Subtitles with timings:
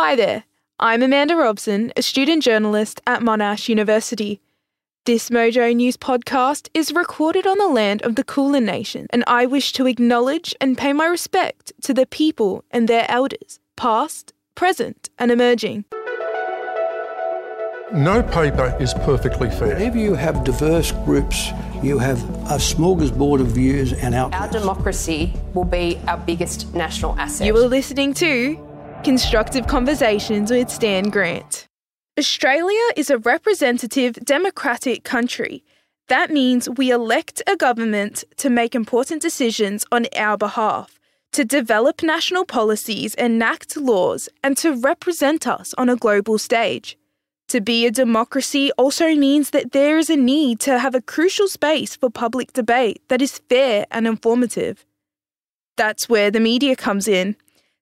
[0.00, 0.44] Hi there,
[0.78, 4.40] I'm Amanda Robson, a student journalist at Monash University.
[5.06, 9.44] This Mojo News podcast is recorded on the land of the Kulin Nation, and I
[9.44, 15.10] wish to acknowledge and pay my respect to the people and their elders, past, present,
[15.18, 15.84] and emerging.
[17.92, 19.74] No paper is perfectly fair.
[19.74, 21.48] Whenever you have diverse groups,
[21.82, 24.54] you have a smorgasbord of views and outcomes.
[24.54, 27.48] Our democracy will be our biggest national asset.
[27.48, 28.67] You are listening to
[29.04, 31.68] Constructive Conversations with Stan Grant.
[32.18, 35.62] Australia is a representative democratic country.
[36.08, 40.98] That means we elect a government to make important decisions on our behalf,
[41.32, 46.98] to develop national policies, enact laws, and to represent us on a global stage.
[47.50, 51.46] To be a democracy also means that there is a need to have a crucial
[51.46, 54.84] space for public debate that is fair and informative.
[55.76, 57.36] That's where the media comes in.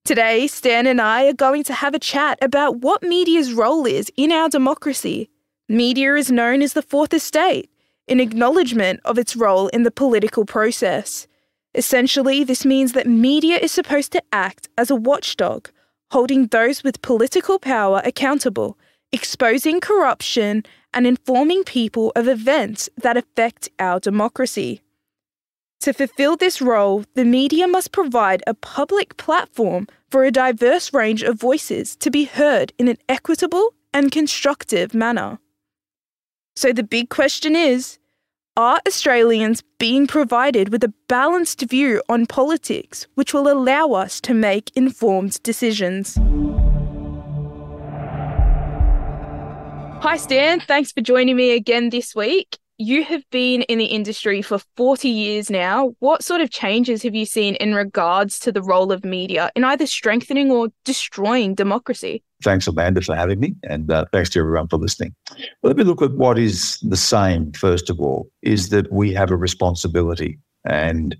[0.07, 4.09] Today, Stan and I are going to have a chat about what media's role is
[4.17, 5.29] in our democracy.
[5.69, 7.69] Media is known as the fourth estate,
[8.07, 11.27] in acknowledgement of its role in the political process.
[11.75, 15.71] Essentially, this means that media is supposed to act as a watchdog,
[16.13, 18.79] holding those with political power accountable,
[19.11, 20.63] exposing corruption,
[20.95, 24.83] and informing people of events that affect our democracy.
[25.81, 31.23] To fulfill this role, the media must provide a public platform for a diverse range
[31.23, 35.39] of voices to be heard in an equitable and constructive manner.
[36.57, 37.99] So the big question is
[38.57, 44.33] are Australians being provided with a balanced view on politics which will allow us to
[44.33, 46.17] make informed decisions?
[50.03, 50.61] Hi, Stan.
[50.61, 55.09] Thanks for joining me again this week you have been in the industry for 40
[55.09, 55.95] years now.
[56.01, 59.65] What sort of changes have you seen in regards to the role of media in
[59.65, 62.23] either strengthening or destroying democracy?
[62.43, 65.15] Thanks, Amanda, for having me, and uh, thanks to everyone for listening.
[65.31, 69.13] Well, let me look at what is the same, first of all, is that we
[69.15, 71.17] have a responsibility, and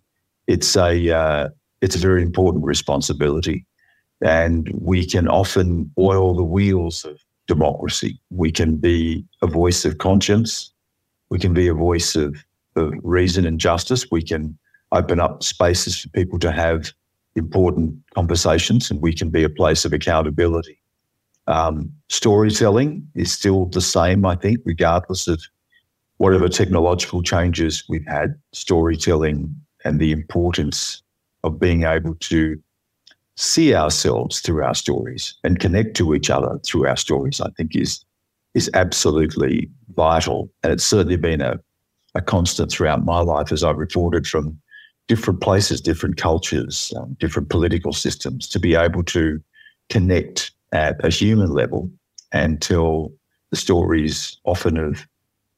[0.47, 1.49] it's a, uh,
[1.81, 3.65] it's a very important responsibility.
[4.23, 8.19] And we can often oil the wheels of democracy.
[8.31, 10.73] We can be a voice of conscience
[11.31, 12.37] we can be a voice of,
[12.77, 14.11] of reason and justice.
[14.11, 14.57] We can
[14.93, 16.93] open up spaces for people to have
[17.35, 20.81] important conversations, and we can be a place of accountability.
[21.47, 25.43] Um, storytelling is still the same, I think, regardless of
[26.19, 28.35] whatever technological changes we've had.
[28.53, 29.55] Storytelling
[29.85, 31.03] and the importance
[31.45, 32.61] of being able to
[33.37, 37.77] see ourselves through our stories and connect to each other through our stories, I think
[37.77, 38.05] is
[38.57, 40.51] is absolutely vital.
[40.63, 41.61] And it's certainly been a,
[42.15, 44.59] a constant throughout my life as I've reported from
[45.09, 49.39] different places, different cultures, um, different political systems, to be able to
[49.91, 51.91] connect at a human level
[52.33, 53.13] and tell
[53.51, 55.07] the stories often of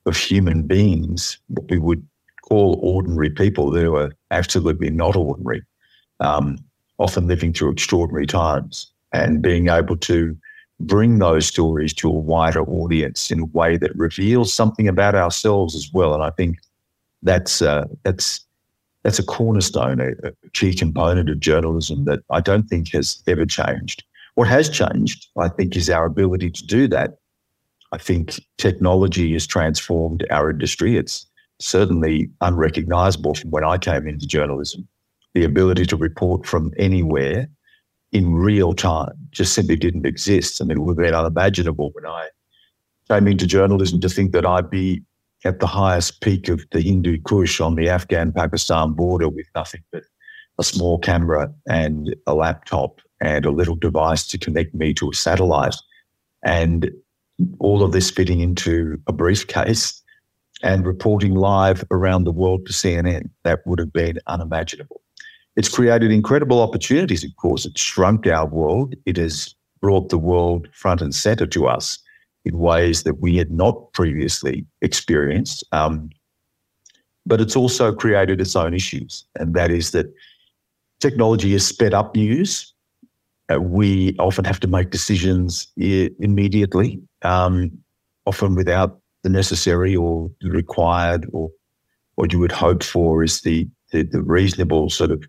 [0.07, 2.05] of human beings, what we would
[2.49, 5.63] call ordinary people who are absolutely not ordinary,
[6.21, 6.57] um,
[6.99, 10.35] often living through extraordinary times, and being able to
[10.81, 15.75] bring those stories to a wider audience in a way that reveals something about ourselves
[15.75, 16.15] as well.
[16.15, 16.59] And I think
[17.23, 18.41] that's uh, that's
[19.03, 23.47] that's a cornerstone, a, a, key component of journalism that I don't think has ever
[23.47, 24.05] changed.
[24.35, 27.19] What has changed, I think, is our ability to do that.
[27.93, 30.97] I think technology has transformed our industry.
[30.97, 31.27] It's
[31.59, 34.87] certainly unrecognizable from when I came into journalism.
[35.35, 37.49] The ability to report from anywhere
[38.13, 40.61] in real time just simply didn't exist.
[40.61, 42.29] I mean, it would have been unimaginable when I
[43.09, 45.03] came into journalism to think that I'd be
[45.45, 49.83] at the highest peak of the Hindu Kush on the Afghan Pakistan border with nothing
[49.93, 50.03] but
[50.59, 55.15] a small camera and a laptop and a little device to connect me to a
[55.15, 55.77] satellite.
[56.45, 56.91] And
[57.61, 60.03] all of this fitting into a briefcase
[60.63, 63.31] and reporting live around the world to CNN.
[63.45, 65.01] That would have been unimaginable.
[65.59, 67.67] It's created incredible opportunities, of course.
[67.67, 68.95] It's shrunk our world.
[69.07, 71.99] It has brought the world front and center to us
[72.45, 75.65] in ways that we had not previously experienced.
[75.73, 76.11] Um,
[77.27, 80.07] but it's also created its own issues, and that is that
[81.01, 82.73] technology has sped up news.
[83.53, 87.73] Uh, we often have to make decisions I- immediately, um,
[88.27, 91.51] often without the necessary or the required or
[92.15, 95.25] what you would hope for is the, the, the reasonable sort of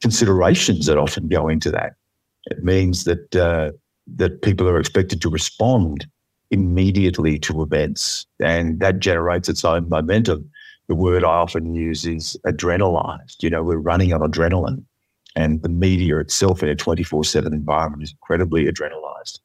[0.00, 1.94] considerations that often go into that.
[2.46, 3.72] It means that uh,
[4.16, 6.06] that people are expected to respond
[6.50, 10.50] immediately to events, and that generates its own momentum.
[10.88, 13.42] The word I often use is adrenalized.
[13.42, 14.84] You know, we're running on adrenaline,
[15.36, 19.40] and the media itself in a twenty four seven environment is incredibly adrenalized.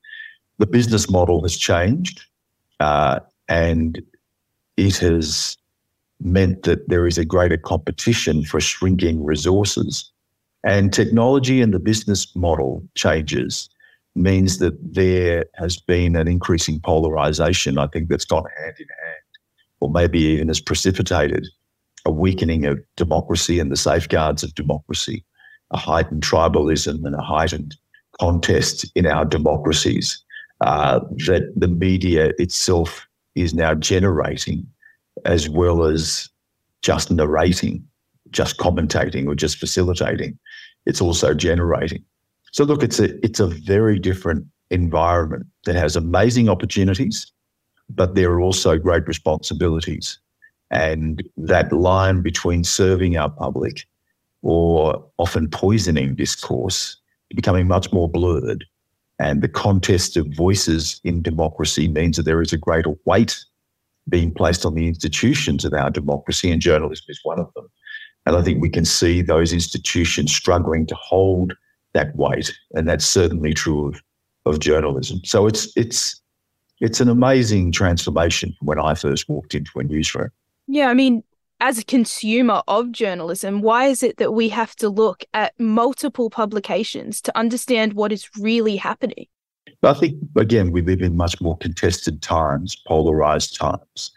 [0.60, 2.24] the business model has changed
[2.80, 3.20] uh,
[3.50, 4.02] and
[4.78, 5.58] it has
[6.22, 10.12] meant that there is a greater competition for shrinking resources.
[10.64, 13.70] And technology and the business model changes
[14.16, 17.78] means that there has been an increasing polarization.
[17.78, 19.24] I think that's gone hand in hand,
[19.80, 21.48] or maybe even has precipitated
[22.06, 25.24] a weakening of democracy and the safeguards of democracy,
[25.72, 27.76] a heightened tribalism and a heightened
[28.20, 30.24] contest in our democracies
[30.62, 34.66] uh, that the media itself is now generating,
[35.26, 36.30] as well as
[36.82, 37.86] just narrating,
[38.30, 40.38] just commentating, or just facilitating.
[40.86, 42.04] It's also generating.
[42.52, 47.32] So look, it's a it's a very different environment that has amazing opportunities,
[47.90, 50.20] but there are also great responsibilities.
[50.72, 53.86] And that line between serving our public
[54.42, 56.98] or often poisoning discourse
[57.36, 58.66] becoming much more blurred.
[59.20, 63.38] And the contest of voices in democracy means that there is a greater weight
[64.10, 67.70] being placed on the institutions of our democracy, and journalism is one of them.
[68.26, 71.54] And I think we can see those institutions struggling to hold
[71.94, 74.02] that weight, and that's certainly true of,
[74.46, 75.22] of journalism.
[75.24, 76.22] So it's it's
[76.80, 80.30] it's an amazing transformation when I first walked into a newsroom.
[80.68, 81.24] Yeah, I mean,
[81.60, 86.30] as a consumer of journalism, why is it that we have to look at multiple
[86.30, 89.28] publications to understand what is really happening?
[89.82, 94.12] I think, again, we live in much more contested times, polarized times,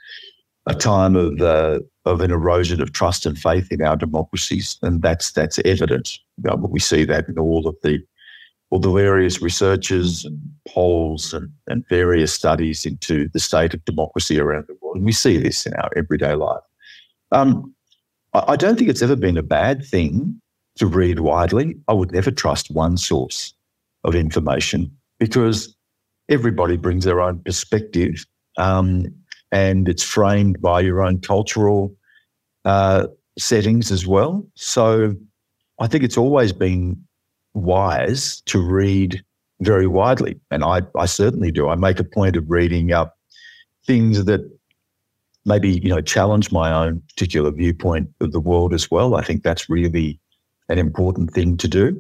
[0.66, 4.78] a time of, uh, of an erosion of trust and faith in our democracies.
[4.82, 6.18] And that's, that's evident.
[6.58, 8.02] We see that in all of the
[8.70, 14.40] all the various researches and polls and, and various studies into the state of democracy
[14.40, 14.96] around the world.
[14.96, 16.62] And we see this in our everyday life.
[17.30, 17.72] Um,
[18.34, 20.40] I don't think it's ever been a bad thing
[20.78, 21.76] to read widely.
[21.88, 23.54] I would never trust one source
[24.04, 25.74] of information because
[26.28, 28.26] everybody brings their own perspective
[28.58, 29.06] um,
[29.52, 31.94] and it's framed by your own cultural
[32.64, 33.06] uh,
[33.38, 34.46] settings as well.
[34.54, 35.14] So
[35.80, 37.02] I think it's always been
[37.54, 39.22] wise to read
[39.60, 40.38] very widely.
[40.50, 41.68] And I, I certainly do.
[41.68, 43.16] I make a point of reading up
[43.86, 44.40] things that
[45.44, 49.14] maybe you know challenge my own particular viewpoint of the world as well.
[49.14, 50.20] I think that's really
[50.68, 51.98] an important thing to do,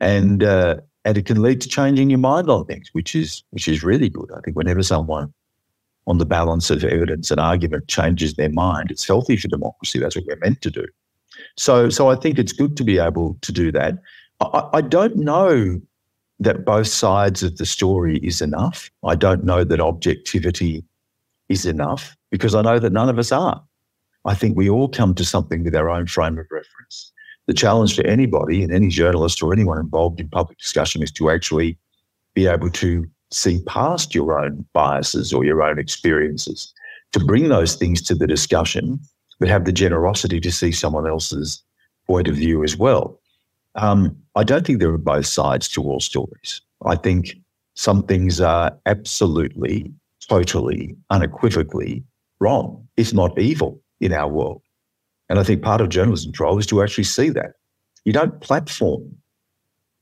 [0.00, 3.68] and uh, and it can lead to changing your mind on things, which is which
[3.68, 4.30] is really good.
[4.36, 5.32] I think whenever someone
[6.06, 9.98] on the balance of evidence and argument changes their mind, it's healthy for democracy.
[9.98, 10.86] That's what we're meant to do.
[11.56, 13.94] So so I think it's good to be able to do that.
[14.40, 15.80] I, I don't know
[16.40, 18.90] that both sides of the story is enough.
[19.04, 20.84] I don't know that objectivity
[21.48, 23.62] is enough because I know that none of us are.
[24.24, 27.12] I think we all come to something with our own frame of reference.
[27.46, 31.30] The challenge for anybody and any journalist or anyone involved in public discussion is to
[31.30, 31.76] actually
[32.34, 36.72] be able to see past your own biases or your own experiences,
[37.12, 39.00] to bring those things to the discussion,
[39.38, 41.62] but have the generosity to see someone else's
[42.06, 43.20] point of view as well.
[43.74, 46.60] Um, I don't think there are both sides to all stories.
[46.84, 47.34] I think
[47.74, 49.92] some things are absolutely
[50.28, 52.04] totally, unequivocally
[52.40, 52.86] wrong.
[52.96, 54.62] It's not evil in our world.
[55.28, 57.54] And I think part of journalism role is to actually see that.
[58.04, 59.16] You don't platform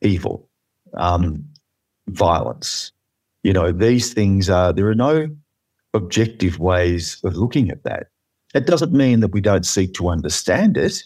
[0.00, 0.48] evil,
[0.94, 1.44] um,
[2.08, 2.92] violence.
[3.42, 5.28] You know, these things are, there are no
[5.94, 8.08] objective ways of looking at that.
[8.54, 11.02] It doesn't mean that we don't seek to understand it.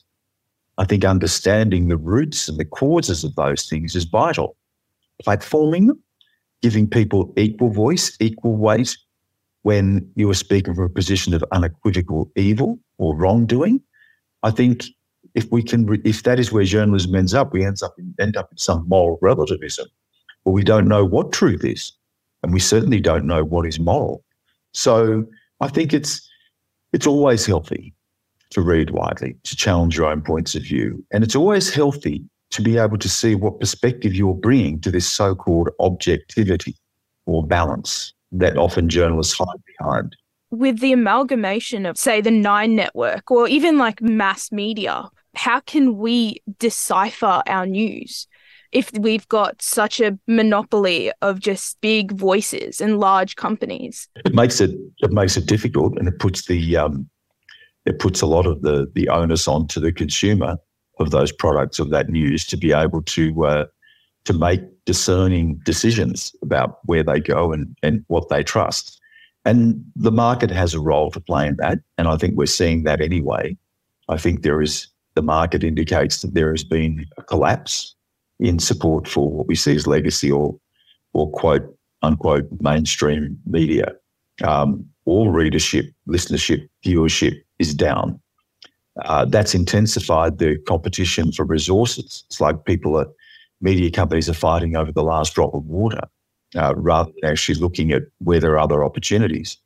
[0.79, 4.57] I think understanding the roots and the causes of those things is vital.
[5.25, 6.03] Platforming them,
[6.61, 8.97] giving people equal voice, equal weight,
[9.63, 13.81] when you are speaking from a position of unequivocal evil or wrongdoing.
[14.45, 14.85] I think
[15.35, 18.37] if we can, if that is where journalism ends up, we ends up in, end
[18.37, 19.89] up in some moral relativism,
[20.45, 21.91] where we don't know what truth is,
[22.47, 24.23] and we certainly don't know what is moral.
[24.73, 25.27] So
[25.61, 26.27] I think it's
[26.93, 27.93] it's always healthy
[28.51, 32.63] to read widely, to challenge your own points of view, and it's always healthy to
[32.63, 36.77] be able to see what perspective you're bringing to this so-called objectivity
[37.27, 40.15] or balance that often journalists hide behind.
[40.51, 45.99] With the amalgamation of, say, the Nine Network or even like mass media, how can
[45.99, 48.29] we decipher our news
[48.73, 54.09] if we've got such a monopoly of just big voices and large companies?
[54.25, 57.09] It makes it it makes it difficult, and it puts the um,
[57.85, 60.57] it puts a lot of the the onus onto the consumer
[60.99, 63.67] of those products of that news to be able to uh,
[64.25, 69.01] to make discerning decisions about where they go and, and what they trust.
[69.45, 71.79] And the market has a role to play in that.
[71.99, 73.57] And I think we're seeing that anyway.
[74.09, 77.95] I think there is, the market indicates that there has been a collapse
[78.39, 80.59] in support for what we see as legacy or,
[81.13, 83.93] or quote, unquote mainstream media.
[84.45, 88.21] Um, all readership, listenership, viewership is down.
[89.05, 92.25] Uh, that's intensified the competition for resources.
[92.29, 93.09] It's like people at
[93.61, 96.01] media companies are fighting over the last drop of water
[96.57, 99.57] uh, rather than actually looking at where there are other opportunities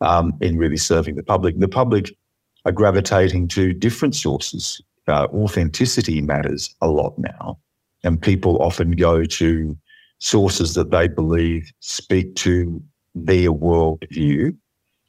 [0.00, 1.58] um, in really serving the public.
[1.58, 2.16] The public
[2.64, 4.80] are gravitating to different sources.
[5.08, 7.58] Uh, authenticity matters a lot now,
[8.06, 9.76] and people often go to
[10.20, 12.82] sources that they believe speak to
[13.14, 14.56] their worldview.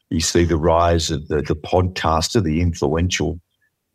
[0.10, 3.40] You see the rise of the, the podcaster, the influential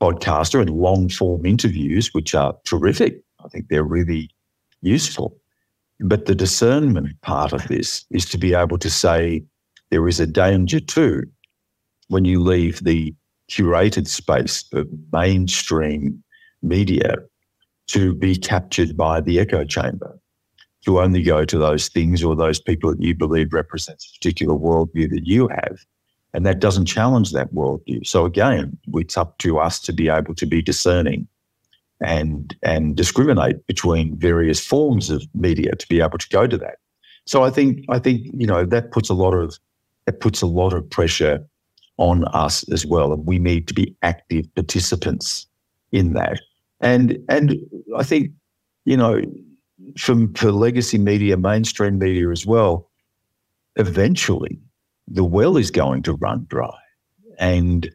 [0.00, 3.22] podcaster, and long form interviews, which are terrific.
[3.44, 4.30] I think they're really
[4.82, 5.36] useful.
[6.00, 9.42] But the discernment part of this is to be able to say
[9.90, 11.24] there is a danger too
[12.08, 13.14] when you leave the
[13.50, 16.22] curated space of mainstream
[16.62, 17.16] media
[17.92, 20.18] to be captured by the echo chamber,
[20.84, 24.54] to only go to those things or those people that you believe represents a particular
[24.54, 25.78] worldview that you have.
[26.34, 28.06] And that doesn't challenge that worldview.
[28.06, 31.28] So again, it's up to us to be able to be discerning
[32.00, 36.78] and and discriminate between various forms of media to be able to go to that.
[37.26, 39.58] So I think I think you know that puts a lot of
[40.06, 41.46] it puts a lot of pressure
[41.98, 45.46] on us as well, and we need to be active participants
[45.92, 46.40] in that.
[46.82, 47.56] And and
[47.96, 48.32] I think
[48.84, 49.22] you know
[49.98, 52.90] from for legacy media, mainstream media as well,
[53.76, 54.58] eventually
[55.08, 56.76] the well is going to run dry,
[57.38, 57.90] and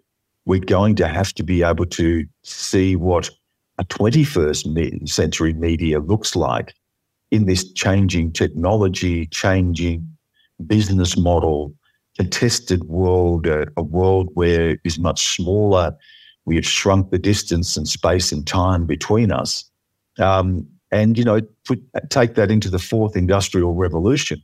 [0.45, 3.29] we're going to have to be able to see what
[3.77, 6.73] a 21st century media looks like
[7.31, 10.07] in this changing technology, changing
[10.65, 11.73] business model,
[12.17, 15.95] contested world, uh, a world where is much smaller.
[16.47, 19.65] We have shrunk the distance and space and time between us.
[20.17, 24.41] Um, and, you know, put, take that into the fourth industrial revolution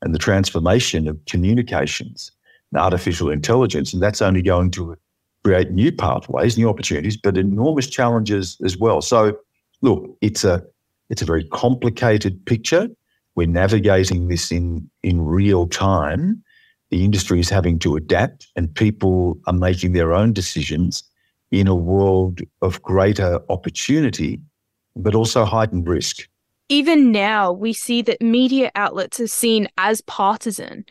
[0.00, 2.30] and the transformation of communications
[2.70, 3.92] and artificial intelligence.
[3.92, 4.96] And that's only going to
[5.42, 9.02] create new pathways, new opportunities, but enormous challenges as well.
[9.02, 9.36] So,
[9.82, 10.62] look, it's a
[11.08, 12.88] it's a very complicated picture.
[13.34, 16.44] We're navigating this in in real time.
[16.90, 21.02] The industry is having to adapt, and people are making their own decisions
[21.50, 24.40] in a world of greater opportunity,
[24.96, 26.28] but also heightened risk.
[26.68, 30.84] Even now, we see that media outlets are seen as partisan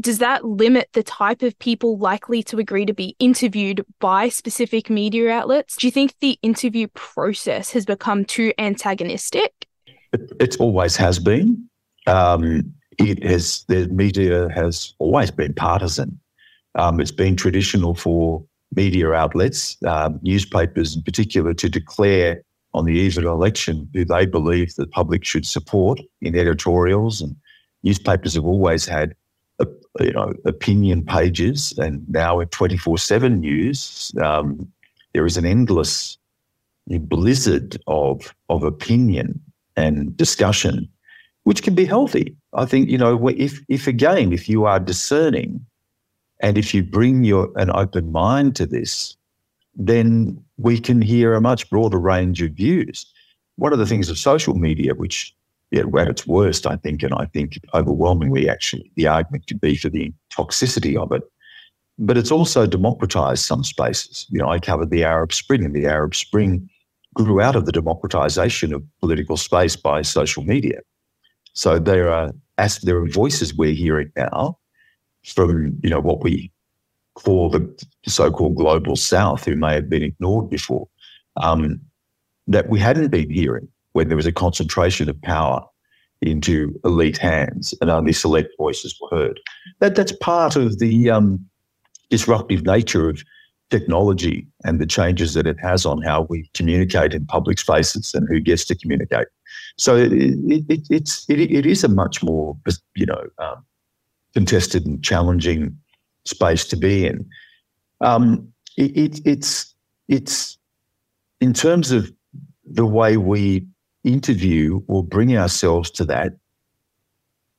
[0.00, 4.88] does that limit the type of people likely to agree to be interviewed by specific
[4.88, 5.76] media outlets?
[5.76, 9.66] Do you think the interview process has become too antagonistic?
[10.12, 11.68] It, it always has been.
[12.06, 16.20] Um, it has the media has always been partisan.
[16.74, 18.44] Um, it's been traditional for
[18.74, 22.42] media outlets, um, newspapers in particular, to declare
[22.74, 27.20] on the eve of an election who they believe the public should support in editorials.
[27.20, 27.34] And
[27.82, 29.14] newspapers have always had
[30.00, 34.70] you know, opinion pages, and now in 24 7 news, um,
[35.12, 36.18] there is an endless
[36.86, 39.40] blizzard of, of opinion
[39.76, 40.88] and discussion,
[41.44, 42.36] which can be healthy.
[42.54, 45.64] I think, you know, if, if again, if you are discerning
[46.40, 49.16] and if you bring your an open mind to this,
[49.74, 53.06] then we can hear a much broader range of views.
[53.56, 55.34] One of the things of social media, which
[55.70, 59.76] yeah, at its worst, I think, and I think overwhelmingly, actually, the argument could be
[59.76, 61.22] for the toxicity of it.
[61.98, 64.26] But it's also democratized some spaces.
[64.30, 66.70] You know, I covered the Arab Spring, and the Arab Spring
[67.14, 70.80] grew out of the democratization of political space by social media.
[71.52, 74.58] So there are as there are voices we're hearing now
[75.24, 76.50] from you know what we
[77.14, 80.88] call the so-called global South, who may have been ignored before,
[81.42, 81.80] um,
[82.46, 85.64] that we hadn't been hearing when there was a concentration of power
[86.20, 89.40] into elite hands and only select voices were heard.
[89.80, 91.44] That that's part of the um,
[92.10, 93.22] disruptive nature of
[93.70, 98.26] technology and the changes that it has on how we communicate in public spaces and
[98.28, 99.26] who gets to communicate.
[99.76, 102.56] So it, it, it it's it, it is a much more
[102.94, 103.64] you know um,
[104.34, 105.76] contested and challenging
[106.24, 107.28] space to be in.
[108.00, 109.74] Um, it, it's
[110.08, 110.58] it's
[111.40, 112.12] in terms of
[112.64, 113.66] the way we
[114.04, 116.32] interview or bring ourselves to that,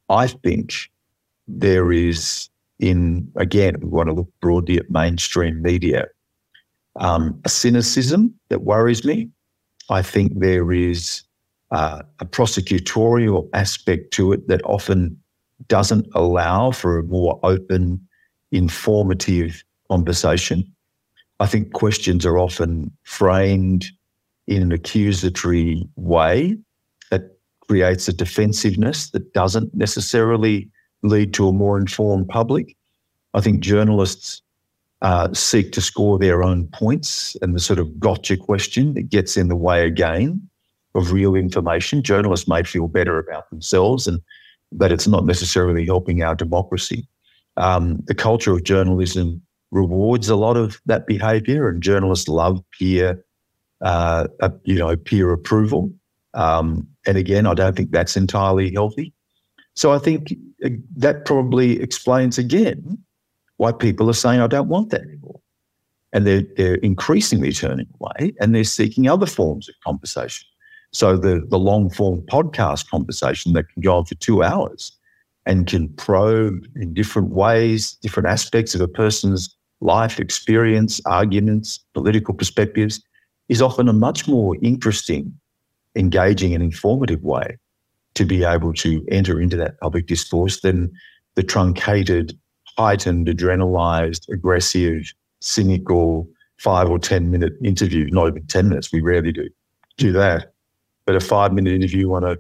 [0.10, 0.74] I think
[1.48, 2.50] there is,
[2.80, 6.08] in again, we want to look broadly at mainstream media,
[7.00, 9.30] um, a cynicism that worries me.
[9.90, 11.24] I think there is
[11.72, 15.20] uh, a prosecutorial aspect to it that often
[15.68, 18.08] doesn't allow for a more open,
[18.52, 20.64] informative conversation.
[21.40, 23.86] I think questions are often framed
[24.48, 26.58] in an accusatory way
[27.12, 27.38] that
[27.68, 30.70] creates a defensiveness that doesn't necessarily
[31.04, 32.76] lead to a more informed public.
[33.34, 34.42] I think journalists
[35.02, 39.38] uh, seek to score their own points, and the sort of gotcha question that gets
[39.38, 40.50] in the way again
[40.96, 42.04] of real information.
[42.04, 44.20] Journalists may feel better about themselves, and
[44.72, 47.08] but it's not necessarily helping our democracy.
[47.58, 53.24] Um, the culture of journalism rewards a lot of that behaviour, and journalists love peer,
[53.82, 55.92] uh, uh, you know, peer approval.
[56.34, 59.14] Um, and again, I don't think that's entirely healthy.
[59.76, 60.36] So I think
[60.66, 62.98] uh, that probably explains again
[63.58, 65.40] why people are saying, I don't want that anymore.
[66.12, 70.48] And they're, they're increasingly turning away and they're seeking other forms of conversation.
[70.92, 74.92] So the, the long form podcast conversation that can go on for two hours
[75.46, 82.34] and can probe in different ways, different aspects of a person's life experience, arguments, political
[82.34, 83.02] perspectives,
[83.48, 85.34] is often a much more interesting,
[85.96, 87.58] engaging, and informative way
[88.16, 90.92] to be able to enter into that public discourse than
[91.36, 92.38] the truncated,
[92.78, 96.28] heightened, adrenalized, aggressive, cynical
[96.58, 98.92] five or 10 minute interview, not even 10 minutes.
[98.92, 99.50] We rarely do
[99.98, 100.54] do that.
[101.10, 102.38] But a five minute interview on a,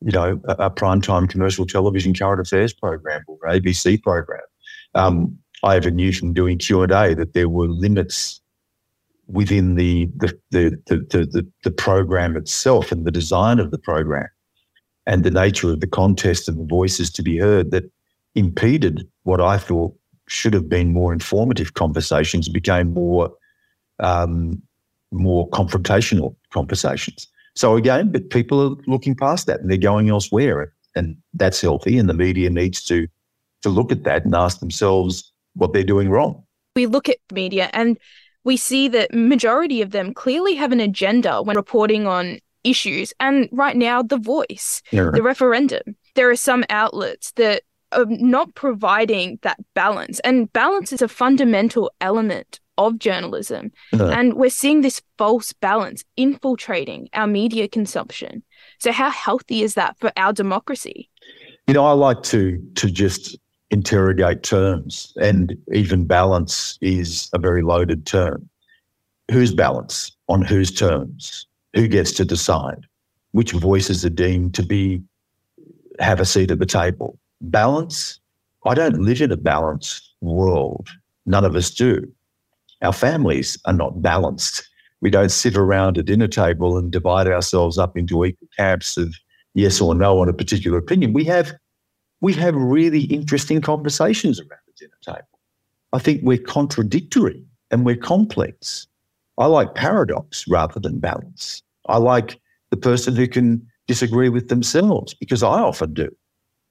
[0.00, 4.40] you know, a, a primetime commercial television current affairs program or ABC program.
[4.94, 8.40] Um, I ever knew from doing Q and A that there were limits
[9.26, 14.28] within the the, the the, the the program itself and the design of the program
[15.06, 17.84] and the nature of the contest and the voices to be heard that
[18.34, 19.94] impeded what I thought
[20.26, 23.30] should have been more informative conversations became more
[23.98, 24.62] um,
[25.12, 27.28] more confrontational conversations.
[27.56, 31.98] So again, but people are looking past that and they're going elsewhere, and that's healthy.
[31.98, 33.08] And the media needs to
[33.62, 36.44] to look at that and ask themselves what they're doing wrong.
[36.76, 37.98] We look at media and
[38.44, 43.12] we see that majority of them clearly have an agenda when reporting on issues.
[43.18, 45.10] And right now, the voice, yeah.
[45.12, 50.20] the referendum, there are some outlets that are not providing that balance.
[50.20, 53.72] And balance is a fundamental element of journalism.
[53.92, 54.08] Uh-huh.
[54.08, 58.42] And we're seeing this false balance infiltrating our media consumption.
[58.78, 61.08] So how healthy is that for our democracy?
[61.66, 63.36] You know, I like to to just
[63.70, 68.48] interrogate terms and even balance is a very loaded term.
[69.30, 70.12] Whose balance?
[70.28, 71.46] On whose terms?
[71.74, 72.86] Who gets to decide?
[73.32, 75.02] Which voices are deemed to be
[75.98, 77.18] have a seat at the table?
[77.40, 78.20] Balance?
[78.64, 80.88] I don't live in a balanced world.
[81.26, 82.12] None of us do.
[82.82, 84.68] Our families are not balanced.
[85.00, 89.14] We don't sit around a dinner table and divide ourselves up into equal camps of
[89.54, 91.12] yes or no on a particular opinion.
[91.12, 91.52] We have
[92.20, 95.38] we have really interesting conversations around the dinner table.
[95.92, 98.86] I think we're contradictory and we're complex.
[99.38, 101.62] I like paradox rather than balance.
[101.88, 106.14] I like the person who can disagree with themselves because I often do.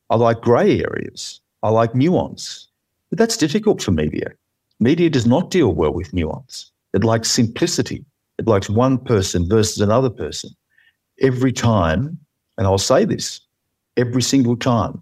[0.10, 1.40] I like grey areas.
[1.64, 2.68] I like nuance.
[3.10, 4.32] But that's difficult for media.
[4.80, 6.72] Media does not deal well with nuance.
[6.94, 8.04] It likes simplicity.
[8.38, 10.50] It likes one person versus another person.
[11.22, 12.18] Every time,
[12.58, 13.40] and I'll say this,
[13.98, 15.02] every single time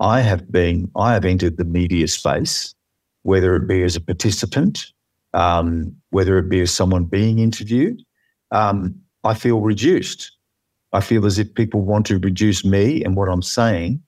[0.00, 2.74] I have been, I have entered the media space,
[3.22, 4.86] whether it be as a participant,
[5.34, 8.02] um, whether it be as someone being interviewed,
[8.50, 10.32] um, I feel reduced.
[10.92, 14.02] I feel as if people want to reduce me and what I'm saying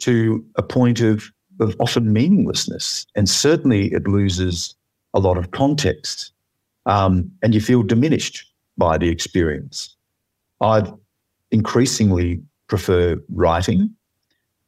[0.00, 1.28] to a point of,
[1.60, 3.06] of often meaninglessness.
[3.14, 4.74] And certainly it loses
[5.12, 6.32] a lot of context.
[6.86, 8.44] Um, and you feel diminished
[8.76, 9.94] by the experience.
[10.60, 10.82] I
[11.50, 13.90] increasingly prefer writing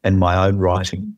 [0.04, 1.14] and my own writing,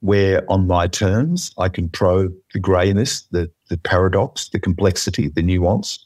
[0.00, 5.42] where on my terms I can probe the greyness, the, the paradox, the complexity, the
[5.42, 6.04] nuance.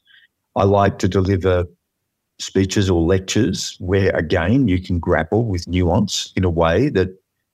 [0.54, 1.64] I like to deliver
[2.38, 7.08] speeches or lectures where, again, you can grapple with nuance in a way that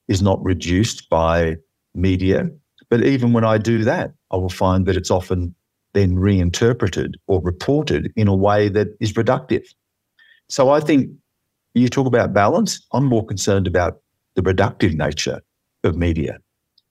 [0.09, 1.57] is not reduced by
[1.95, 2.49] media.
[2.91, 5.55] But even when I do that, I will find that it's often
[5.95, 9.67] then reinterpreted or reported in a way that is reductive.
[10.49, 11.11] So I think
[11.75, 12.87] you talk about balance.
[12.93, 14.01] I'm more concerned about
[14.35, 15.41] the reductive nature
[15.85, 16.39] of media.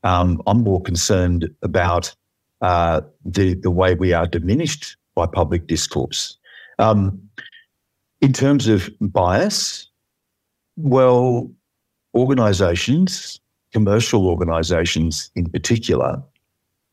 [0.03, 2.13] Um, I'm more concerned about
[2.61, 6.37] uh, the the way we are diminished by public discourse.
[6.79, 7.19] Um,
[8.21, 9.89] in terms of bias,
[10.75, 11.51] well,
[12.17, 13.39] organisations,
[13.71, 16.21] commercial organisations in particular,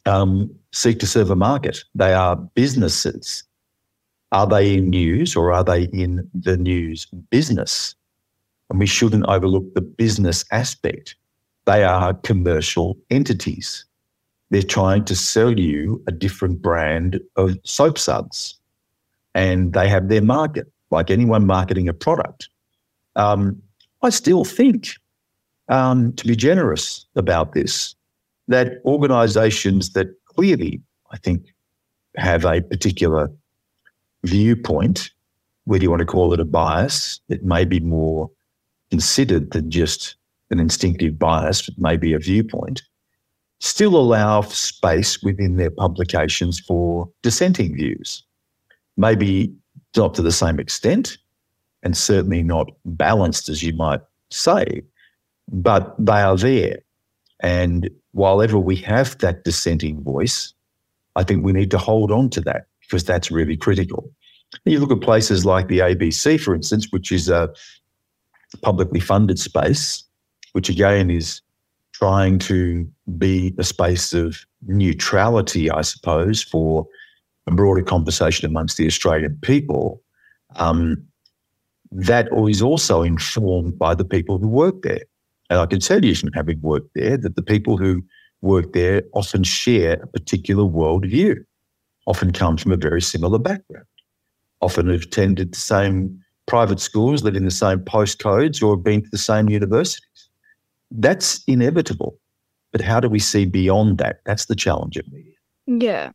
[0.07, 1.83] um, seek to serve a market.
[1.95, 3.45] They are businesses.
[4.33, 7.95] Are they in news or are they in the news business?
[8.71, 11.17] And we shouldn't overlook the business aspect.
[11.67, 13.85] They are commercial entities.
[14.51, 18.59] They're trying to sell you a different brand of soap suds.
[19.35, 22.49] And they have their market, like anyone marketing a product.
[23.17, 23.63] Um,
[24.03, 24.97] I still think
[25.69, 27.95] um, to be generous about this,
[28.49, 31.47] that organisations that clearly, I think,
[32.17, 33.31] have a particular
[34.25, 35.11] viewpoint,
[35.65, 38.31] whether you want to call it a bias, it may be more
[38.91, 40.17] considered than just
[40.51, 42.83] an instinctive bias, but may be a viewpoint,
[43.61, 48.23] still allow space within their publications for dissenting views.
[48.97, 49.53] Maybe
[49.97, 51.17] not to the same extent,
[51.83, 54.01] and certainly not balanced as you might
[54.31, 54.83] say,
[55.49, 56.79] but they are there.
[57.41, 60.55] And while ever we have that dissenting voice,
[61.17, 64.11] I think we need to hold on to that because that's really critical.
[64.65, 67.53] You look at places like the ABC, for instance, which is a
[68.63, 70.05] publicly funded space,
[70.53, 71.41] which again is
[71.93, 76.87] trying to be a space of neutrality, I suppose, for
[77.47, 80.03] a broader conversation amongst the Australian people.
[80.57, 81.05] Um,
[81.91, 85.03] that is also informed by the people who work there.
[85.51, 88.03] And I can tell you from having worked there that the people who
[88.41, 91.37] work there often share a particular worldview,
[92.07, 93.87] often come from a very similar background,
[94.61, 99.03] often have attended the same private schools, live in the same postcodes, or have been
[99.03, 100.29] to the same universities.
[100.91, 102.19] That's inevitable.
[102.73, 104.21] But how do we see beyond that?
[104.27, 105.33] That's the challenge of media.
[105.67, 106.11] Yeah.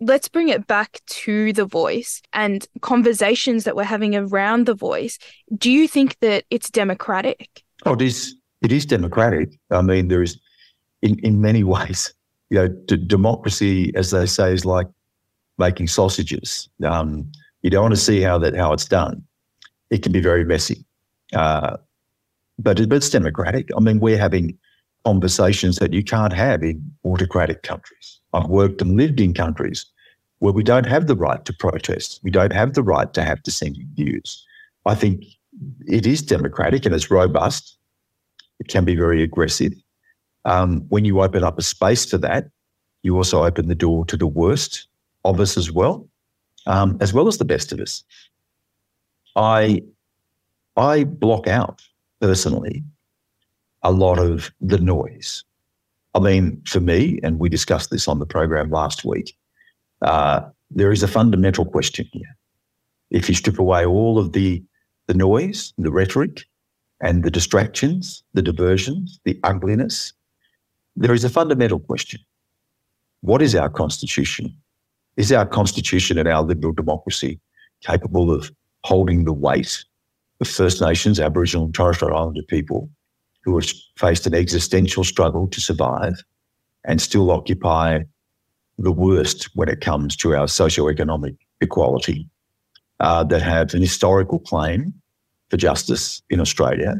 [0.00, 5.18] Let's bring it back to the voice and conversations that we're having around the voice.
[5.56, 7.62] Do you think that it's democratic?
[7.86, 8.36] Oh, it is.
[8.62, 9.58] It is democratic.
[9.70, 10.38] I mean, there is
[11.02, 12.14] in, in many ways,
[12.50, 14.86] you know, d- democracy, as they say, is like
[15.58, 16.68] making sausages.
[16.84, 17.30] Um,
[17.62, 19.22] you don't want to see how that how it's done.
[19.90, 20.84] It can be very messy,
[21.34, 21.76] uh,
[22.58, 23.68] but, it, but it's democratic.
[23.76, 24.56] I mean, we're having
[25.04, 28.20] conversations that you can't have in autocratic countries.
[28.32, 29.84] I've worked and lived in countries
[30.38, 32.20] where we don't have the right to protest.
[32.22, 34.44] We don't have the right to have dissenting views.
[34.86, 35.24] I think
[35.86, 37.76] it is democratic and it's robust.
[38.62, 39.72] It can be very aggressive.
[40.44, 42.48] Um, when you open up a space for that,
[43.02, 44.86] you also open the door to the worst
[45.24, 46.08] of us as well,
[46.66, 48.04] um, as well as the best of us.
[49.34, 49.82] I
[50.76, 51.82] I block out
[52.20, 52.84] personally
[53.82, 55.42] a lot of the noise.
[56.14, 59.36] I mean, for me, and we discussed this on the program last week,
[60.02, 62.36] uh, there is a fundamental question here.
[63.10, 64.62] If you strip away all of the
[65.08, 66.46] the noise, the rhetoric,
[67.02, 70.12] and the distractions, the diversions, the ugliness,
[70.96, 72.20] there is a fundamental question.
[73.20, 74.56] What is our constitution?
[75.16, 77.40] Is our constitution and our liberal democracy
[77.84, 78.50] capable of
[78.84, 79.84] holding the weight
[80.40, 82.88] of First Nations, Aboriginal and Torres Strait Islander people
[83.44, 86.22] who have faced an existential struggle to survive
[86.84, 88.00] and still occupy
[88.78, 92.28] the worst when it comes to our socio-economic equality,
[93.00, 94.94] uh, that have an historical claim
[95.52, 96.94] for justice in Australia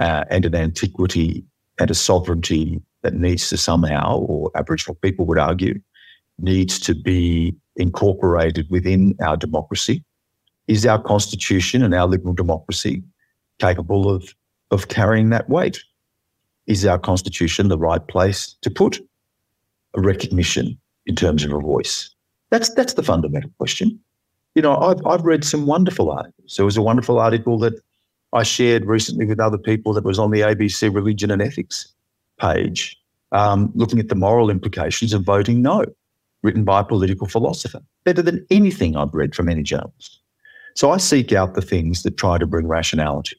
[0.00, 1.44] uh, and an antiquity
[1.78, 5.80] and a sovereignty that needs to somehow, or Aboriginal people would argue,
[6.40, 10.02] needs to be incorporated within our democracy.
[10.66, 13.04] Is our constitution and our liberal democracy
[13.60, 14.34] capable of,
[14.72, 15.80] of carrying that weight?
[16.66, 18.98] Is our constitution the right place to put
[19.94, 22.10] a recognition in terms of a voice?
[22.50, 24.00] That's that's the fundamental question.
[24.58, 26.56] You know, I've I've read some wonderful articles.
[26.56, 27.74] There was a wonderful article that
[28.32, 31.86] I shared recently with other people that was on the ABC Religion and Ethics
[32.40, 35.84] page, um, looking at the moral implications of voting no,
[36.42, 37.80] written by a political philosopher.
[38.02, 40.18] Better than anything I've read from any journalist.
[40.74, 43.36] So I seek out the things that try to bring rationality,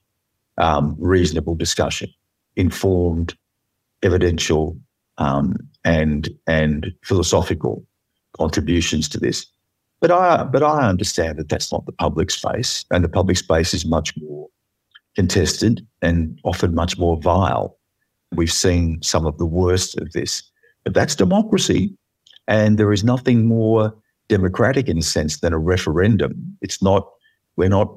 [0.58, 2.10] um, reasonable discussion,
[2.56, 3.36] informed,
[4.04, 4.78] evidential,
[5.18, 7.86] um, and and philosophical
[8.38, 9.46] contributions to this.
[10.02, 13.74] But I but I understand that that's not the public space, and the public space
[13.74, 14.48] is much more
[15.16, 17.80] contested and often much more vile
[18.36, 20.44] We've seen some of the worst of this.
[20.84, 21.96] But that's democracy.
[22.48, 23.94] And there is nothing more
[24.28, 26.58] democratic in a sense than a referendum.
[26.62, 27.10] It's not,
[27.56, 27.92] we're not,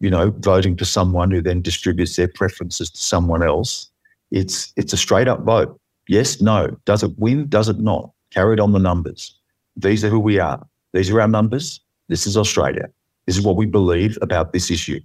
[0.00, 3.90] you know, voting for someone who then distributes their preferences to someone else.
[4.30, 5.78] It's it's a straight up vote.
[6.08, 6.76] Yes, no.
[6.84, 7.48] Does it win?
[7.48, 8.10] Does it not?
[8.30, 9.38] Carried on the numbers.
[9.76, 10.66] These are who we are.
[10.96, 11.80] These are our numbers.
[12.08, 12.88] This is Australia.
[13.26, 14.98] This is what we believe about this issue.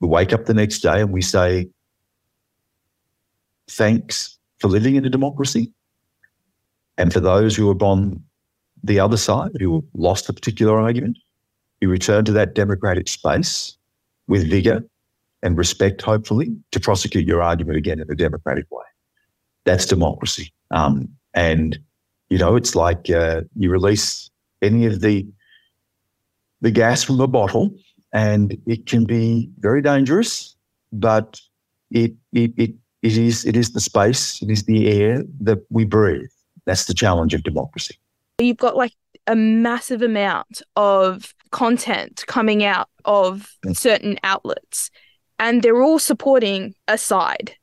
[0.00, 1.68] We wake up the next day and we say,
[3.70, 5.72] thanks for living in a democracy.
[6.96, 8.20] And for those who are on
[8.82, 11.18] the other side, who lost a particular argument,
[11.80, 13.76] you return to that democratic space
[14.26, 14.82] with vigor
[15.44, 18.84] and respect, hopefully, to prosecute your argument again in a democratic way.
[19.64, 20.52] That's democracy.
[20.72, 21.78] Um, and,
[22.28, 24.30] you know, it's like uh, you release
[24.62, 25.26] any of the
[26.60, 27.70] the gas from a bottle
[28.12, 30.56] and it can be very dangerous,
[30.92, 31.40] but
[31.90, 32.70] it, it, it
[33.02, 36.30] it is it is the space, it is the air that we breathe.
[36.64, 37.96] That's the challenge of democracy.
[38.40, 38.94] You've got like
[39.26, 44.90] a massive amount of content coming out of certain outlets,
[45.38, 47.54] and they're all supporting a side.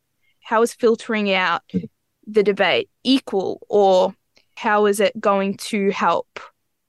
[0.41, 1.89] How is filtering out Mm.
[2.27, 4.15] the debate equal, or
[4.55, 6.39] how is it going to help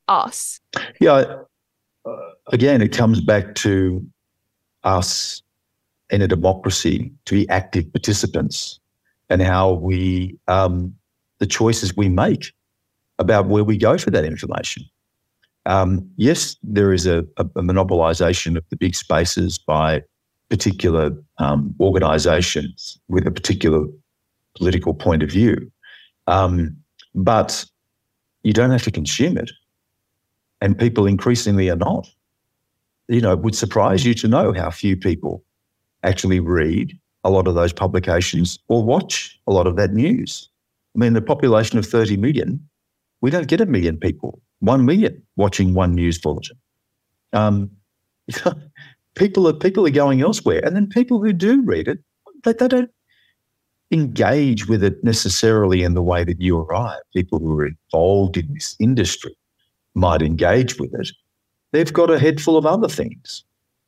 [0.09, 0.61] us?
[1.01, 1.43] Yeah.
[2.05, 2.17] Uh,
[2.49, 4.05] again, it comes back to
[4.85, 5.43] us
[6.11, 8.79] in a democracy to be active participants
[9.29, 10.95] and how we, um,
[11.39, 12.53] the choices we make
[13.19, 14.85] about where we go for that information.
[15.65, 20.05] Um, yes, there is a, a, monopolisation of the big spaces by
[20.49, 23.85] particular um, organisations with a particular
[24.57, 25.73] political point of view,
[26.29, 26.77] um,
[27.17, 27.65] but
[28.45, 29.51] you don't have to consume it
[30.61, 32.09] and people increasingly are not.
[33.09, 35.45] You know, it would surprise you to know how few people
[36.03, 40.49] actually read a lot of those publications or watch a lot of that news.
[40.95, 42.67] I mean, the population of 30 million,
[43.21, 46.57] we don't get a million people, one million watching one news bulletin.
[47.33, 47.71] Um,
[49.15, 51.99] people are people are going elsewhere, and then people who do read it,
[52.45, 52.91] they, they don't
[53.91, 58.37] engage with it necessarily in the way that you or I, people who are involved
[58.37, 59.37] in this industry,
[59.97, 61.11] might engage with it,
[61.73, 63.45] they've got a head full of other things.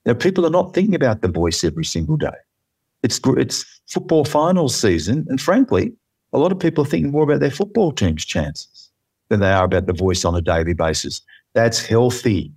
[0.07, 2.39] Now, people are not thinking about the voice every single day.
[3.03, 5.93] It's it's football finals season, and frankly,
[6.33, 8.91] a lot of people are thinking more about their football team's chances
[9.29, 11.21] than they are about the voice on a daily basis.
[11.53, 12.53] That's healthy.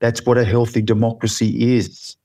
[0.00, 2.16] That's what a healthy democracy is.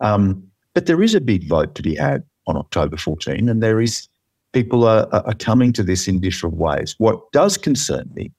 [0.00, 0.42] Um,
[0.74, 4.08] but there is a big vote to be had on October 14, and there is
[4.52, 6.94] people are, are coming to this in different ways.
[6.98, 8.32] What does concern me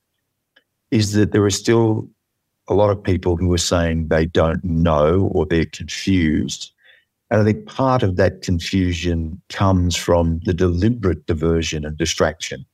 [0.91, 2.10] is that there are still
[2.67, 6.71] a lot of people who are saying they don't know or they're confused.
[7.32, 12.65] And I think part of that confusion comes from the deliberate diversion and distraction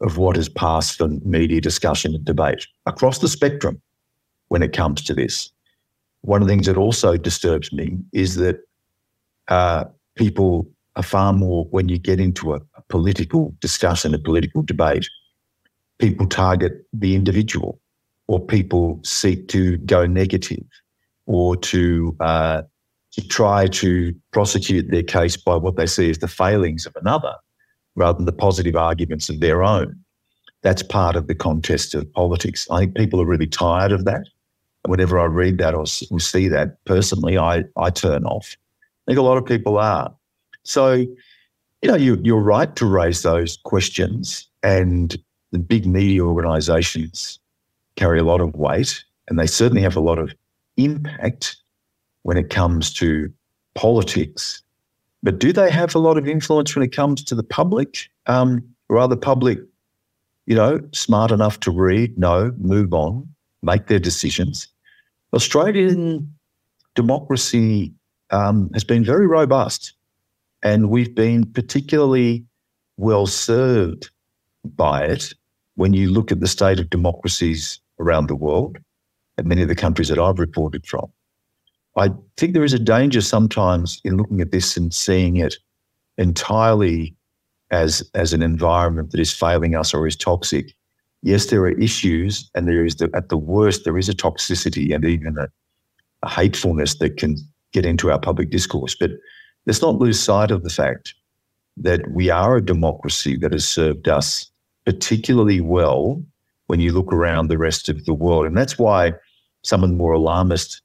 [0.00, 3.80] of what has passed for media discussion and debate across the spectrum
[4.48, 5.50] when it comes to this.
[6.22, 8.60] One of the things that also disturbs me is that
[9.48, 9.84] uh,
[10.16, 15.08] people are far more, when you get into a, a political discussion, a political debate,
[15.98, 17.80] people target the individual
[18.26, 20.64] or people seek to go negative
[21.26, 22.62] or to, uh,
[23.12, 27.34] to try to prosecute their case by what they see as the failings of another
[27.96, 29.98] rather than the positive arguments of their own.
[30.62, 32.66] That's part of the contest of politics.
[32.70, 34.24] I think people are really tired of that.
[34.86, 38.56] Whenever I read that or see that personally, I, I turn off.
[39.06, 40.14] I think a lot of people are.
[40.64, 45.16] So, you know, you, you're right to raise those questions, and
[45.50, 47.38] the big media organisations
[47.96, 50.34] carry a lot of weight, and they certainly have a lot of
[50.76, 51.56] impact
[52.22, 53.32] when it comes to
[53.74, 54.62] politics.
[55.22, 58.08] But do they have a lot of influence when it comes to the public?
[58.26, 59.58] Um, or are the public,
[60.46, 63.28] you know, smart enough to read, know, move on,
[63.62, 64.68] make their decisions?
[65.34, 66.32] Australian
[66.94, 67.92] democracy
[68.30, 69.92] um, has been very robust,
[70.62, 72.44] and we've been particularly
[72.96, 74.10] well served
[74.76, 75.34] by it
[75.78, 78.78] when you look at the state of democracies around the world
[79.36, 81.06] and many of the countries that I've reported from.
[81.96, 85.54] I think there is a danger sometimes in looking at this and seeing it
[86.16, 87.14] entirely
[87.70, 90.74] as, as an environment that is failing us or is toxic.
[91.22, 94.92] Yes, there are issues, and there is the, at the worst there is a toxicity
[94.92, 95.46] and even a,
[96.24, 97.36] a hatefulness that can
[97.72, 98.96] get into our public discourse.
[98.98, 99.12] But
[99.66, 101.14] let's not lose sight of the fact
[101.76, 104.50] that we are a democracy that has served us
[104.88, 106.24] particularly well
[106.68, 108.46] when you look around the rest of the world.
[108.46, 109.12] And that's why
[109.62, 110.80] some of the more alarmist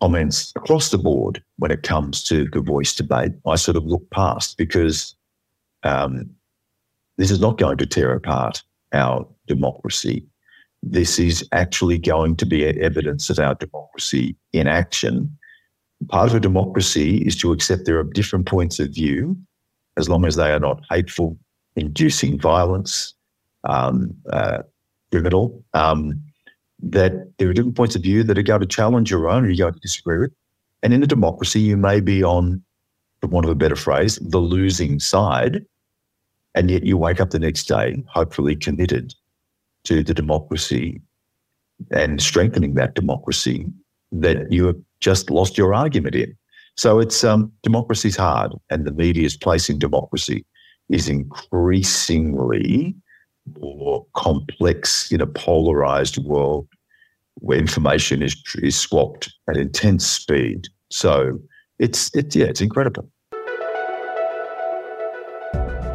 [0.00, 4.08] comments across the board when it comes to the voice debate, I sort of look
[4.08, 5.14] past because
[5.82, 6.30] um,
[7.18, 8.62] this is not going to tear apart
[8.94, 10.26] our democracy.
[10.82, 15.36] This is actually going to be evidence of our democracy in action.
[16.08, 19.36] Part of a democracy is to accept there are different points of view,
[19.98, 21.36] as long as they are not hateful,
[21.76, 23.12] inducing violence,
[23.64, 24.62] um, uh,
[25.10, 26.20] criminal, um,
[26.80, 29.48] that there are different points of view that are going to challenge your own or
[29.48, 30.32] you're going to disagree with.
[30.82, 32.62] And in a democracy, you may be on,
[33.20, 35.64] for want of a better phrase, the losing side.
[36.54, 39.14] And yet you wake up the next day, hopefully committed
[39.84, 41.00] to the democracy
[41.90, 43.66] and strengthening that democracy
[44.12, 46.36] that you have just lost your argument in.
[46.76, 50.44] So it's um, democracy's hard, and the media's place in democracy
[50.88, 52.94] is increasingly
[53.60, 56.68] more complex in a polarized world
[57.36, 60.68] where information is is swapped at intense speed.
[60.90, 61.38] So
[61.78, 63.08] it's it's yeah, it's incredible.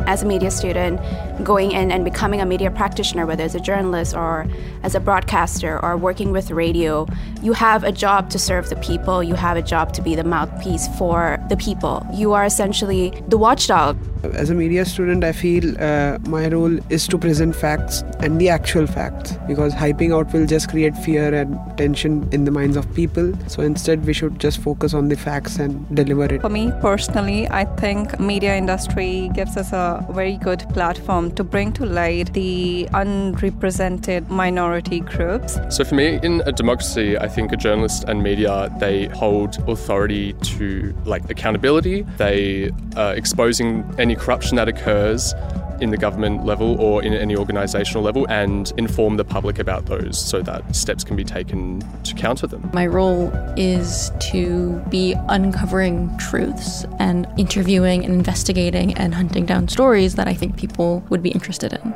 [0.08, 1.00] as a media student,
[1.44, 4.48] going in and becoming a media practitioner, whether as a journalist or
[4.84, 7.08] as a broadcaster or working with radio,
[7.42, 9.24] you have a job to serve the people.
[9.24, 12.06] You have a job to be the mouthpiece for the people.
[12.14, 13.98] You are essentially the watchdog.
[14.34, 18.50] As a media student, I feel uh, my role is to present facts and the
[18.50, 22.92] actual facts because hyping out will just create fear and tension in the minds of
[22.96, 23.34] people.
[23.48, 26.42] So instead, we should just focus on the facts and deliver it.
[26.42, 31.72] For me personally, I think media industry gives us a very good platform to bring
[31.74, 35.60] to light the unrepresented minority groups.
[35.70, 40.34] So for me, in a democracy, I think a journalist and media they hold authority
[40.34, 42.04] to like accountability.
[42.18, 45.34] They are exposing any corruption that occurs
[45.82, 50.20] in the government level or in any organisational level and inform the public about those
[50.20, 52.70] so that steps can be taken to counter them.
[52.74, 60.16] My role is to be uncovering truths and interviewing and investigating and hunting down stories
[60.16, 61.94] that I think people would be interested in.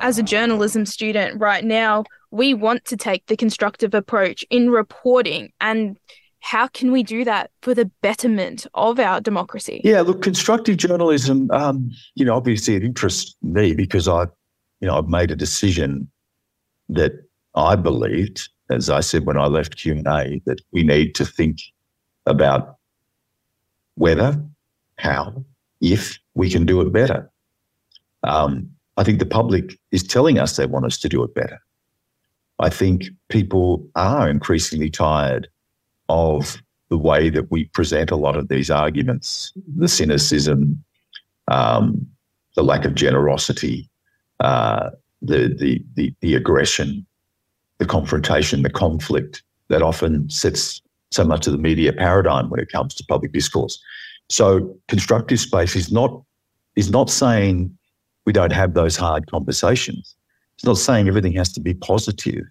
[0.00, 5.52] As a journalism student right now, we want to take the constructive approach in reporting
[5.60, 5.96] and
[6.44, 9.80] how can we do that for the betterment of our democracy?
[9.82, 14.24] Yeah, look, constructive journalism, um, you know, obviously it interests me because I,
[14.80, 16.06] you know, I've made a decision
[16.90, 17.12] that
[17.54, 21.56] I believed, as I said when I left Q&A, that we need to think
[22.26, 22.76] about
[23.94, 24.38] whether,
[24.98, 25.46] how,
[25.80, 27.30] if we can do it better.
[28.22, 31.58] Um, I think the public is telling us they want us to do it better.
[32.58, 35.48] I think people are increasingly tired
[36.08, 36.58] of
[36.90, 40.82] the way that we present a lot of these arguments, the cynicism,
[41.48, 42.06] um,
[42.56, 43.88] the lack of generosity,
[44.40, 44.90] uh,
[45.22, 47.06] the, the, the, the aggression,
[47.78, 52.70] the confrontation, the conflict that often sets so much of the media paradigm when it
[52.70, 53.80] comes to public discourse.
[54.28, 56.22] So constructive space is not
[56.76, 57.76] is not saying
[58.26, 60.16] we don't have those hard conversations.
[60.56, 62.44] It's not saying everything has to be positive.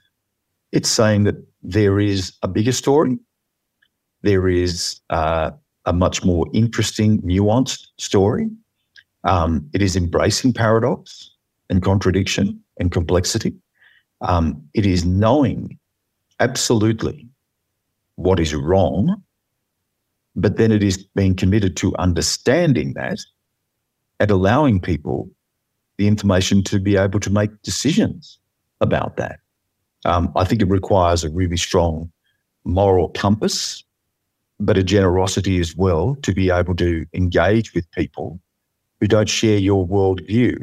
[0.72, 3.18] It's saying that there is a bigger story
[4.24, 5.52] there is uh,
[5.86, 8.50] a much more interesting, nuanced story.
[9.26, 11.32] Um, it is embracing paradox
[11.70, 13.54] and contradiction and complexity.
[14.22, 15.78] Um, it is knowing
[16.40, 17.28] absolutely
[18.16, 19.22] what is wrong,
[20.36, 23.20] but then it is being committed to understanding that
[24.20, 25.30] and allowing people
[25.98, 28.40] the information to be able to make decisions
[28.82, 29.40] about that.
[30.06, 32.12] Um, I think it requires a really strong
[32.66, 33.84] moral compass
[34.60, 38.40] but a generosity as well to be able to engage with people
[39.00, 40.56] who don't share your worldview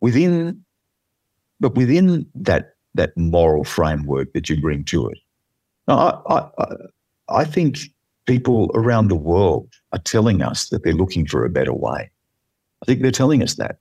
[0.00, 0.64] within,
[1.60, 5.18] but within that that moral framework that you bring to it.
[5.88, 6.66] Now, I, I,
[7.28, 7.78] I think
[8.26, 12.10] people around the world are telling us that they're looking for a better way.
[12.82, 13.78] I think they're telling us that,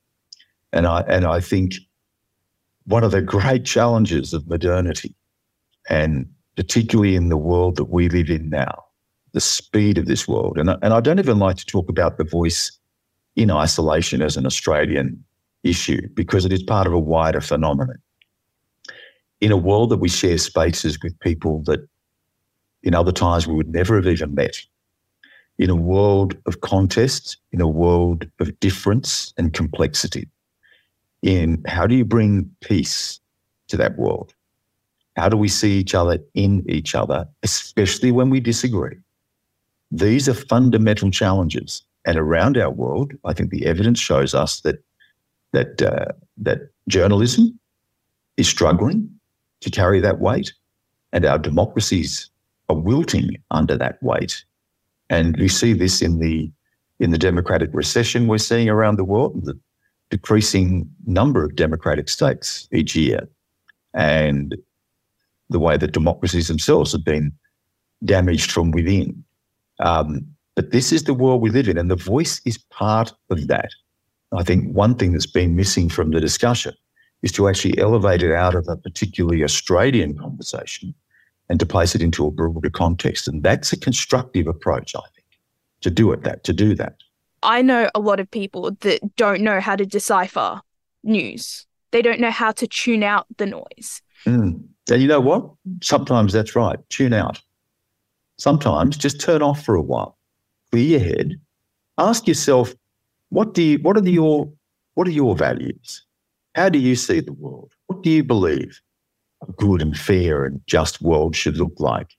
[0.71, 1.73] and I and I think
[2.85, 5.15] one of the great challenges of modernity,
[5.89, 8.83] and particularly in the world that we live in now,
[9.33, 10.57] the speed of this world.
[10.57, 12.71] And, and I don't even like to talk about the voice
[13.35, 15.23] in isolation as an Australian
[15.63, 17.97] issue because it is part of a wider phenomenon.
[19.39, 21.87] In a world that we share spaces with people that
[22.83, 24.61] in other times we would never have even met,
[25.57, 30.27] in a world of contest, in a world of difference and complexity,
[31.21, 33.19] in how do you bring peace
[33.67, 34.33] to that world?
[35.15, 38.97] How do we see each other in each other, especially when we disagree?
[39.91, 41.83] These are fundamental challenges.
[42.05, 44.83] And around our world, I think the evidence shows us that
[45.53, 47.59] that uh, that journalism
[48.37, 49.09] is struggling
[49.59, 50.53] to carry that weight,
[51.11, 52.29] and our democracies
[52.69, 54.43] are wilting under that weight.
[55.09, 56.49] And we see this in the
[56.99, 59.59] in the democratic recession we're seeing around the world, the
[60.09, 63.27] decreasing number of democratic states each year,
[63.93, 64.55] and
[65.49, 67.31] the way that democracies themselves have been
[68.05, 69.23] damaged from within.
[69.81, 70.25] Um,
[70.55, 73.69] but this is the world we live in, and the voice is part of that.
[74.31, 76.73] I think one thing that's been missing from the discussion
[77.21, 80.93] is to actually elevate it out of a particularly Australian conversation
[81.49, 83.27] and to place it into a broader context.
[83.27, 85.27] And that's a constructive approach, I think,
[85.81, 86.95] to do it that, to do that.
[87.43, 90.61] I know a lot of people that don't know how to decipher
[91.03, 91.65] news.
[91.91, 94.01] They don't know how to tune out the noise.
[94.25, 94.63] Mm.
[94.89, 95.49] And you know what?
[95.81, 96.79] Sometimes that's right.
[96.89, 97.41] Tune out
[98.41, 100.17] sometimes just turn off for a while,
[100.71, 101.39] clear your head,
[101.99, 102.73] ask yourself,
[103.29, 104.51] what do you, what are your,
[104.95, 106.03] what are your values?
[106.55, 107.71] How do you see the world?
[107.85, 108.81] What do you believe
[109.47, 112.17] a good and fair and just world should look like?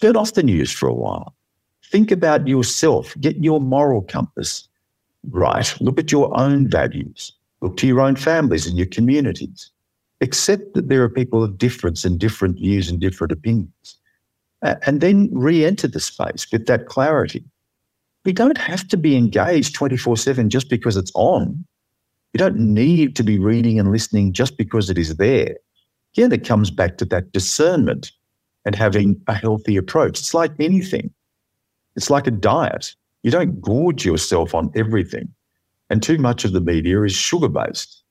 [0.00, 1.34] Turn off the news for a while.
[1.90, 3.16] Think about yourself.
[3.20, 4.68] Get your moral compass
[5.30, 5.74] right.
[5.80, 7.32] Look at your own values.
[7.60, 9.72] Look to your own families and your communities.
[10.20, 13.98] Accept that there are people of difference and different views and different opinions.
[14.64, 17.44] And then re enter the space with that clarity.
[18.24, 21.64] We don't have to be engaged 24 7 just because it's on.
[22.32, 25.56] You don't need to be reading and listening just because it is there.
[26.14, 28.10] Again, it comes back to that discernment
[28.64, 30.18] and having a healthy approach.
[30.18, 31.12] It's like anything,
[31.96, 32.94] it's like a diet.
[33.22, 35.28] You don't gorge yourself on everything.
[35.90, 38.02] And too much of the media is sugar based.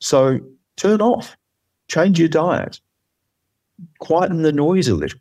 [0.00, 0.40] So
[0.76, 1.36] turn off,
[1.88, 2.80] change your diet,
[4.00, 5.18] quieten the noise a little.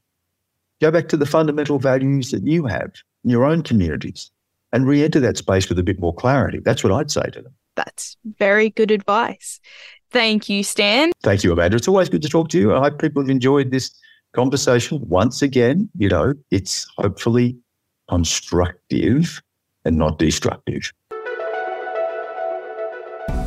[0.81, 2.91] Go back to the fundamental values that you have
[3.23, 4.31] in your own communities
[4.73, 6.59] and re enter that space with a bit more clarity.
[6.59, 7.53] That's what I'd say to them.
[7.75, 9.59] That's very good advice.
[10.11, 11.11] Thank you, Stan.
[11.23, 11.77] Thank you, Amanda.
[11.77, 12.73] It's always good to talk to you.
[12.73, 13.91] I hope people have enjoyed this
[14.33, 14.99] conversation.
[15.07, 17.57] Once again, you know, it's hopefully
[18.09, 19.41] constructive
[19.85, 20.91] and not destructive.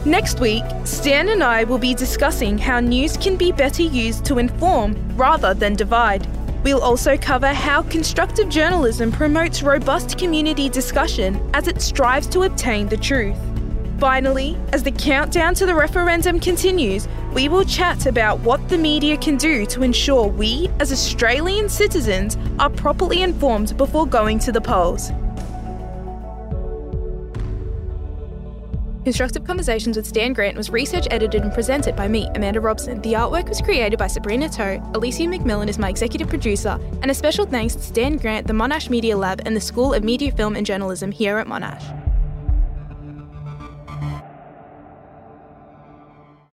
[0.05, 4.39] Next week, Stan and I will be discussing how news can be better used to
[4.39, 6.27] inform rather than divide.
[6.65, 12.89] We'll also cover how constructive journalism promotes robust community discussion as it strives to obtain
[12.89, 13.39] the truth.
[13.99, 19.17] Finally, as the countdown to the referendum continues, we will chat about what the media
[19.17, 24.61] can do to ensure we, as Australian citizens, are properly informed before going to the
[24.61, 25.11] polls.
[29.09, 33.01] Constructive Conversations with Stan Grant was research edited and presented by me, Amanda Robson.
[33.01, 37.15] The artwork was created by Sabrina Toe, Alicia McMillan is my executive producer, and a
[37.15, 40.57] special thanks to Stan Grant, the Monash Media Lab, and the School of Media, Film
[40.57, 42.08] and Journalism here at Monash.